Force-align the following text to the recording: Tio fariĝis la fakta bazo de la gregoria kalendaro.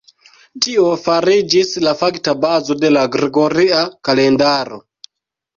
Tio 0.65 0.85
fariĝis 1.01 1.73
la 1.87 1.93
fakta 2.01 2.35
bazo 2.47 2.79
de 2.85 2.91
la 2.97 3.05
gregoria 3.17 3.85
kalendaro. 4.11 4.85